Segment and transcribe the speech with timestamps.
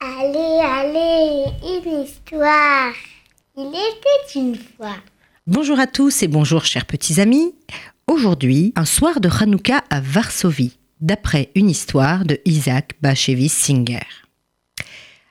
[0.00, 2.92] Allez, allez, une histoire.
[3.56, 4.94] Il était une fois.
[5.48, 7.56] Bonjour à tous et bonjour chers petits amis.
[8.06, 14.06] Aujourd'hui, un soir de Hanouka à Varsovie, d'après une histoire de Isaac Bashevis Singer.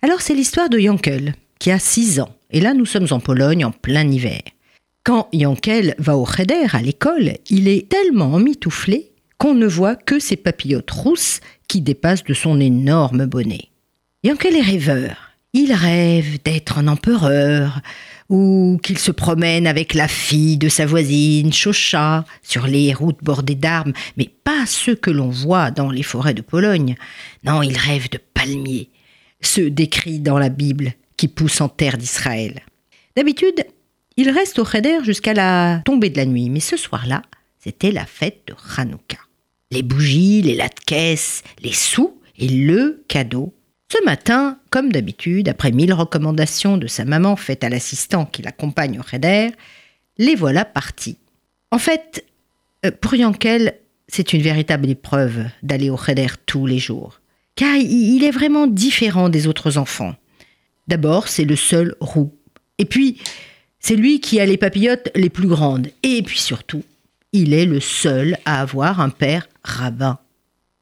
[0.00, 3.66] Alors c'est l'histoire de Yankel, qui a 6 ans, et là nous sommes en Pologne
[3.66, 4.40] en plein hiver.
[5.08, 10.18] Quand Yankel va au Cheder à l'école, il est tellement emmitouflé qu'on ne voit que
[10.18, 13.70] ses papillotes rousses qui dépassent de son énorme bonnet.
[14.22, 15.16] Yankel est rêveur.
[15.54, 17.80] Il rêve d'être un empereur,
[18.28, 23.54] ou qu'il se promène avec la fille de sa voisine, Chocha, sur les routes bordées
[23.54, 26.96] d'arbres, mais pas ceux que l'on voit dans les forêts de Pologne.
[27.44, 28.90] Non, il rêve de palmiers,
[29.40, 32.60] ceux décrits dans la Bible qui poussent en terre d'Israël.
[33.16, 33.64] D'habitude,
[34.18, 37.22] il reste au Cheder jusqu'à la tombée de la nuit, mais ce soir-là,
[37.58, 39.18] c'était la fête de Hanouka.
[39.70, 43.54] Les bougies, les latkes, les sous et le cadeau
[43.90, 48.98] ce matin, comme d'habitude, après mille recommandations de sa maman faites à l'assistant qui l'accompagne
[48.98, 49.50] au Cheder,
[50.18, 51.16] les voilà partis.
[51.70, 52.26] En fait,
[52.84, 57.20] euh, pour Yankel, c'est une véritable épreuve d'aller au Cheder tous les jours.
[57.54, 60.14] Car il est vraiment différent des autres enfants.
[60.86, 62.32] D'abord, c'est le seul roux.
[62.78, 63.18] Et puis,
[63.80, 65.88] c'est lui qui a les papillotes les plus grandes.
[66.02, 66.84] Et puis surtout,
[67.32, 70.18] il est le seul à avoir un père rabbin.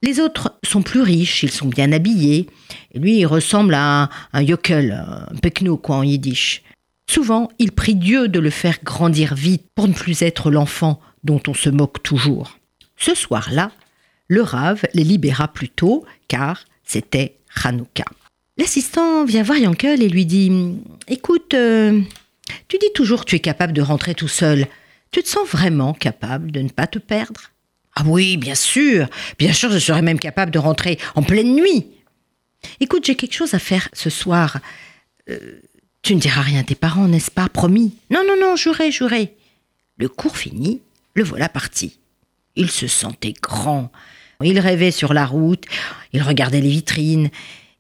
[0.03, 2.49] Les autres sont plus riches, ils sont bien habillés.
[2.95, 6.63] Lui, il ressemble à un, un yokel, un pekno, quoi, en yiddish.
[7.09, 11.41] Souvent, il prie Dieu de le faire grandir vite pour ne plus être l'enfant dont
[11.49, 12.59] on se moque toujours.
[12.97, 13.71] Ce soir-là,
[14.29, 18.05] le Rave les libéra plus tôt, car c'était Hanouka.
[18.59, 20.51] L'assistant vient voir Yankel et lui dit
[21.09, 22.01] Écoute, euh,
[22.69, 24.67] tu dis toujours que tu es capable de rentrer tout seul.
[25.11, 27.53] Tu te sens vraiment capable de ne pas te perdre?
[27.95, 29.09] Ah oui, bien sûr.
[29.39, 31.87] Bien sûr, je serais même capable de rentrer en pleine nuit.
[32.81, 34.59] Écoute, j'ai quelque chose à faire ce soir.
[35.31, 35.61] Euh,
[36.03, 37.49] tu ne diras rien à tes parents, n'est-ce pas?
[37.49, 37.95] Promis.
[38.11, 39.35] Non, non, non, juré, juré.
[39.99, 40.83] Le cours fini,
[41.15, 41.99] le voilà parti.
[42.55, 43.91] Il se sentait grand.
[44.43, 45.65] Il rêvait sur la route,
[46.13, 47.31] il regardait les vitrines,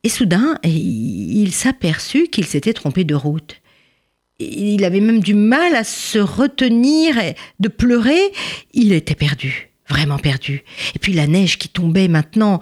[0.02, 3.56] et soudain, il s'aperçut qu'il s'était trompé de route.
[4.38, 7.16] Il avait même du mal à se retenir
[7.58, 8.32] de pleurer,
[8.74, 10.64] il était perdu vraiment perdu.
[10.94, 12.60] Et puis la neige qui tombait maintenant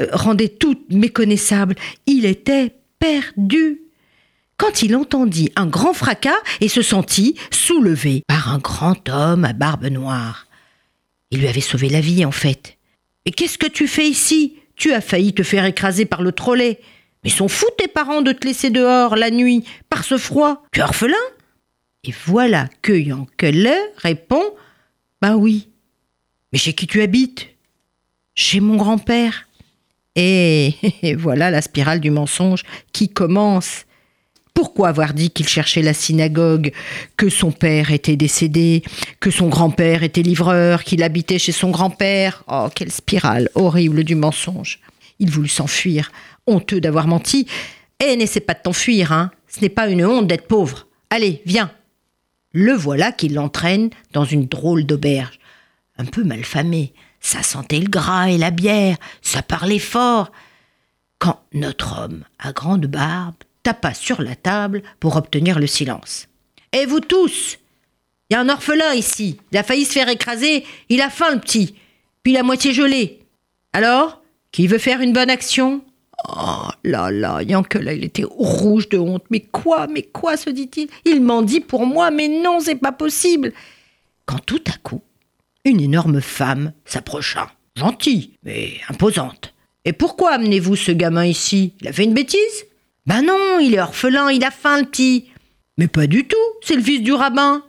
[0.00, 1.76] euh, rendait tout méconnaissable.
[2.06, 3.82] Il était perdu.
[4.56, 9.52] Quand il entendit un grand fracas et se sentit soulevé par un grand homme à
[9.52, 10.46] barbe noire.
[11.30, 12.78] Il lui avait sauvé la vie, en fait.
[13.24, 14.54] Et qu'est-ce que tu fais ici?
[14.76, 16.78] Tu as failli te faire écraser par le trolley.
[17.24, 20.62] Mais sont fous tes parents de te laisser dehors la nuit, par ce froid.
[20.72, 21.16] Tu es orphelin?
[22.04, 24.44] Et voilà que Yankeler répond
[25.22, 25.68] Bah oui,
[26.52, 27.48] mais chez qui tu habites?
[28.36, 29.48] Chez mon grand-père.
[30.16, 30.76] Et,
[31.18, 33.86] voilà la spirale du mensonge qui commence.
[34.54, 36.70] Pourquoi avoir dit qu'il cherchait la synagogue,
[37.16, 38.84] que son père était décédé,
[39.18, 42.44] que son grand-père était livreur, qu'il habitait chez son grand-père?
[42.46, 44.78] Oh, quelle spirale horrible du mensonge
[45.18, 46.12] Il voulut s'enfuir,
[46.46, 47.46] honteux d'avoir menti.
[48.04, 50.86] Eh, n'essaie pas de t'enfuir, hein Ce n'est pas une honte d'être pauvre.
[51.10, 51.70] Allez, viens
[52.52, 55.38] Le voilà qui l'entraîne dans une drôle d'auberge
[55.98, 56.92] un peu malfamé.
[57.20, 60.30] Ça sentait le gras et la bière, ça parlait fort.
[61.18, 66.28] Quand notre homme, à grande barbe, tapa sur la table pour obtenir le silence.
[66.72, 67.58] Et vous tous
[68.28, 69.40] Il y a un orphelin ici.
[69.52, 70.66] Il a failli se faire écraser.
[70.88, 71.76] Il a faim, le petit.
[72.22, 73.20] Puis la moitié gelée.
[73.72, 74.20] Alors
[74.52, 75.82] Qui veut faire une bonne action?
[76.28, 79.24] Oh là là, là, il était rouge de honte.
[79.30, 80.88] Mais quoi, mais quoi, se dit-il?
[81.04, 83.52] Il m'en dit pour moi, mais non, c'est pas possible.
[84.26, 85.02] Quand tout à coup,
[85.64, 87.50] une énorme femme s'approcha.
[87.76, 89.52] Gentille, mais imposante.
[89.84, 91.74] Et pourquoi amenez-vous ce gamin ici?
[91.80, 92.66] Il a fait une bêtise?
[93.06, 95.26] Ben non, il est orphelin, il a faim, le petit.
[95.76, 97.62] Mais pas du tout, c'est le fils du rabbin.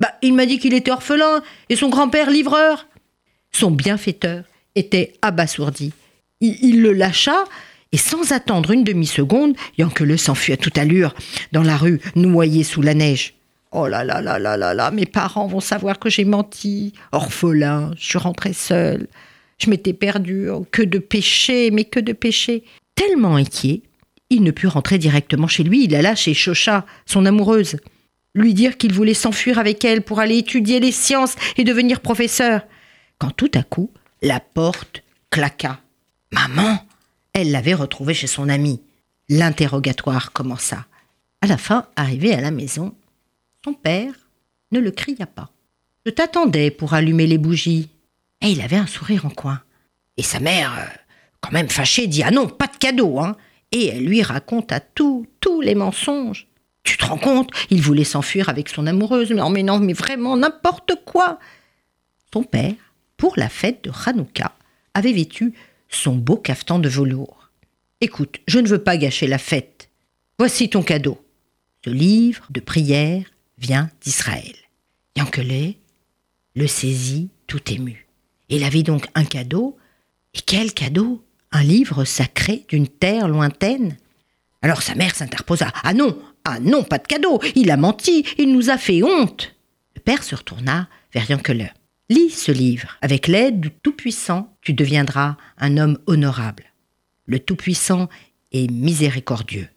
[0.00, 2.86] Bah, il m'a dit qu'il était orphelin et son grand-père livreur.
[3.52, 4.44] Son bienfaiteur
[4.74, 5.92] était abasourdi.
[6.40, 7.44] Il, le lâcha
[7.96, 11.14] et sans attendre une demi-seconde, Yankele s'enfuit à toute allure
[11.52, 13.32] dans la rue, noyé sous la neige.
[13.72, 16.92] Oh là là là là là là, mes parents vont savoir que j'ai menti.
[17.12, 19.06] Orphelin, je suis rentrée seule.
[19.56, 20.50] Je m'étais perdue.
[20.50, 22.64] Oh, que de péché, mais que de péché.
[22.96, 23.80] Tellement inquiet,
[24.28, 25.84] il ne put rentrer directement chez lui.
[25.84, 27.78] Il alla chez Chocha, son amoureuse,
[28.34, 32.60] lui dire qu'il voulait s'enfuir avec elle pour aller étudier les sciences et devenir professeur.
[33.16, 33.90] Quand tout à coup,
[34.20, 35.80] la porte claqua.
[36.30, 36.85] Maman
[37.38, 38.80] Elle l'avait retrouvé chez son ami.
[39.28, 40.86] L'interrogatoire commença.
[41.42, 42.94] À la fin, arrivé à la maison,
[43.62, 44.14] son père
[44.72, 45.50] ne le cria pas.
[46.06, 47.90] Je t'attendais pour allumer les bougies.
[48.40, 49.60] Et il avait un sourire en coin.
[50.16, 50.96] Et sa mère, euh,
[51.42, 53.36] quand même fâchée, dit Ah non, pas de cadeau, hein
[53.70, 56.46] Et elle lui raconte à tout, tous les mensonges.
[56.84, 57.50] Tu te rends compte?
[57.68, 59.30] Il voulait s'enfuir avec son amoureuse.
[59.30, 61.38] Non, mais non, mais vraiment, n'importe quoi
[62.32, 62.72] Son père,
[63.18, 64.52] pour la fête de Hanouka,
[64.94, 65.52] avait vêtu
[65.88, 67.50] son beau cafetan de velours.
[68.00, 69.88] Écoute, je ne veux pas gâcher la fête.
[70.38, 71.18] Voici ton cadeau.
[71.84, 73.24] Ce livre de prière
[73.58, 74.54] vient d'Israël.
[75.16, 75.76] Yankele
[76.56, 78.08] le saisit tout ému.
[78.48, 79.76] Il avait donc un cadeau.
[80.34, 81.22] Et quel cadeau?
[81.52, 83.96] Un livre sacré d'une terre lointaine?
[84.62, 85.70] Alors sa mère s'interposa.
[85.84, 87.40] Ah non, ah non, pas de cadeau.
[87.54, 89.54] Il a menti, il nous a fait honte.
[89.94, 91.72] Le père se retourna vers Yankele.
[92.08, 92.96] Lis ce livre.
[93.00, 96.72] Avec l'aide du Tout-Puissant, tu deviendras un homme honorable.
[97.26, 98.08] Le Tout-Puissant
[98.52, 99.68] est miséricordieux.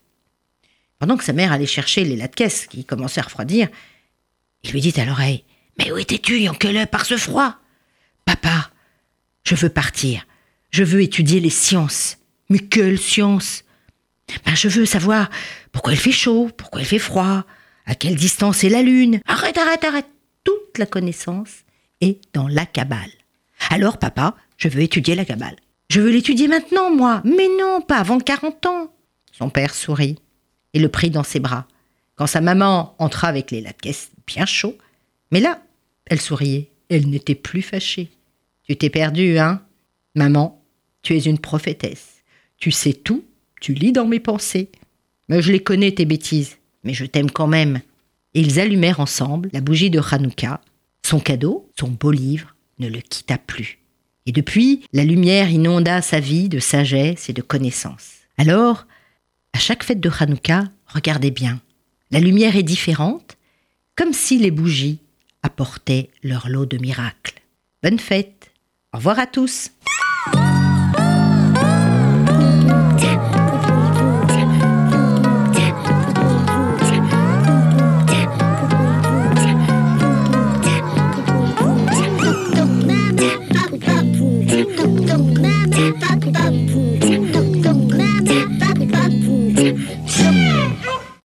[1.00, 3.68] Pendant que sa mère allait chercher les caisse qui commençaient à refroidir,
[4.64, 5.44] il lui dit à l'oreille
[5.80, 7.56] Mais où étais-tu, Yankele, par ce froid
[8.26, 8.70] Papa,
[9.44, 10.28] je veux partir.
[10.70, 12.18] Je veux étudier les sciences.
[12.50, 13.64] Mais quelles sciences
[14.46, 15.32] ben, Je veux savoir
[15.72, 17.44] pourquoi il fait chaud, pourquoi il fait froid,
[17.88, 19.20] à quelle distance est la lune.
[19.26, 20.08] Arrête, arrête, arrête.
[20.44, 21.64] Toute la connaissance
[22.02, 23.12] est dans la cabale.
[23.70, 25.56] Alors, papa, je veux étudier la cabale.
[25.90, 27.22] Je veux l'étudier maintenant, moi.
[27.26, 28.94] Mais non, pas avant 40 ans.
[29.32, 30.18] Son père sourit
[30.74, 31.68] et le prit dans ses bras.
[32.16, 33.86] Quand sa maman entra avec les lattes
[34.28, 34.78] bien chauds,
[35.32, 35.62] mais là,
[36.06, 36.70] elle souriait.
[36.90, 38.10] Elle n'était plus fâchée.
[38.64, 39.62] Tu t'es perdue, hein?
[40.16, 40.62] Maman,
[41.02, 42.24] tu es une prophétesse.
[42.58, 43.24] Tu sais tout,
[43.62, 44.70] tu lis dans mes pensées.
[45.28, 47.82] Mais je les connais, tes bêtises, mais je t'aime quand même.
[48.34, 50.62] Et ils allumèrent ensemble la bougie de Hanouka.
[51.10, 53.80] Son cadeau, son beau livre, ne le quitta plus.
[54.28, 58.12] Et depuis, la lumière inonda sa vie de sagesse et de connaissance.
[58.38, 58.86] Alors,
[59.54, 61.62] à chaque fête de Hanouka, regardez bien.
[62.12, 63.38] La lumière est différente,
[63.96, 65.00] comme si les bougies
[65.42, 67.42] apportaient leur lot de miracles.
[67.82, 68.52] Bonne fête.
[68.94, 69.72] Au revoir à tous.